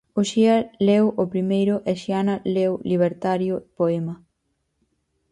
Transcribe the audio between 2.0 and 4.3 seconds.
Xiana leu Libertario Poema.